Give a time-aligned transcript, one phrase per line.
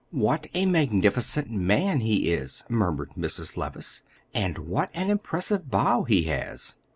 [0.09, 3.55] "What a magnificent man he is," murmured Mrs.
[3.55, 4.01] Levice,
[4.33, 6.75] "and what an impressive bow he has!"